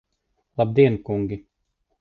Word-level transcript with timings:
Labdien, 0.61 0.97
kungi! 1.05 1.43